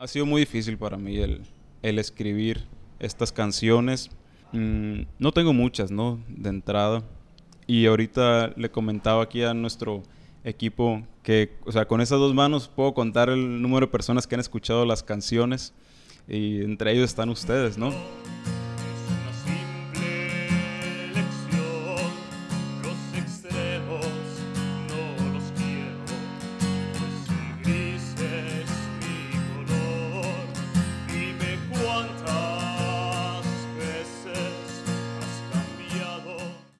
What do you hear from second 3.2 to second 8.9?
canciones. Mm, no tengo muchas, ¿no? De entrada. Y ahorita le